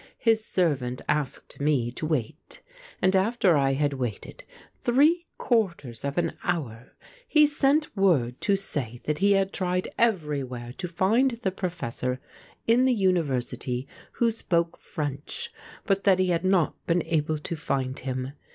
[0.17, 2.63] His servant asked me to wait,
[3.03, 4.43] and after I had waited
[4.81, 6.95] three quarters of an hour,
[7.27, 12.19] he sent word to say that he had tried everywhere to find the professor
[12.65, 15.53] in the University who spoke French,
[15.85, 18.33] but that he had not been able to find him.